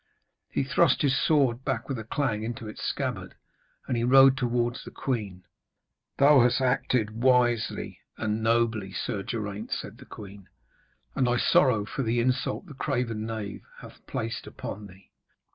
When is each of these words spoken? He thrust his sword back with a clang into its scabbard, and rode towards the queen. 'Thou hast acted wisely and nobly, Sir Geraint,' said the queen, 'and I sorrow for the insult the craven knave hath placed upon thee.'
He 0.49 0.63
thrust 0.63 1.03
his 1.03 1.15
sword 1.15 1.63
back 1.63 1.87
with 1.87 1.99
a 1.99 2.03
clang 2.03 2.41
into 2.41 2.67
its 2.67 2.81
scabbard, 2.81 3.35
and 3.85 4.09
rode 4.09 4.35
towards 4.35 4.83
the 4.83 4.89
queen. 4.89 5.43
'Thou 6.17 6.39
hast 6.39 6.59
acted 6.59 7.21
wisely 7.21 7.99
and 8.17 8.41
nobly, 8.41 8.93
Sir 8.93 9.21
Geraint,' 9.21 9.69
said 9.71 9.99
the 9.99 10.05
queen, 10.07 10.49
'and 11.13 11.29
I 11.29 11.37
sorrow 11.37 11.85
for 11.85 12.01
the 12.01 12.19
insult 12.19 12.65
the 12.65 12.73
craven 12.73 13.27
knave 13.27 13.61
hath 13.81 14.03
placed 14.07 14.47
upon 14.47 14.87
thee.' 14.87 15.11